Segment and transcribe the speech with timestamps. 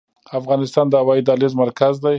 [0.39, 2.09] افغانستان د هوایي دهلیز مرکز دی؟